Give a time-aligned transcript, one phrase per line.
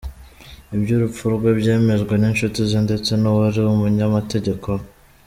[0.75, 4.83] Iby’urupfu rwe byemejwe n’inshuti ze ndetse n’ uwari umunyamategeko we.